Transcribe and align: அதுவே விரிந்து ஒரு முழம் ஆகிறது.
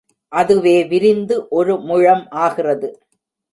அதுவே 0.31 0.83
விரிந்து 0.83 1.35
ஒரு 1.49 1.73
முழம் 1.79 2.25
ஆகிறது. 2.29 2.89